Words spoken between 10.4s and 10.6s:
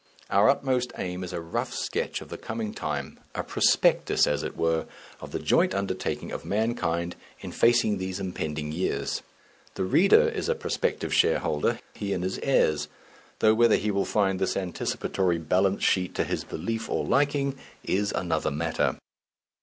a